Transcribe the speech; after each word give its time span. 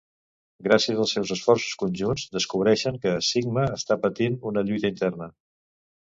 Gràcies 0.67 1.01
als 1.03 1.11
seus 1.17 1.33
esforços 1.35 1.75
conjunts, 1.81 2.23
descobreixen 2.39 2.99
que 3.05 3.13
Sigma 3.29 3.67
està 3.77 4.01
patint 4.09 4.41
una 4.53 4.67
lluita 4.73 4.93
interna. 4.97 5.31